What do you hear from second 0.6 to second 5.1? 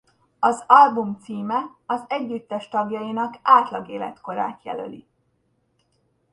album címe az együttes tagjainak átlag életkorát jelöli.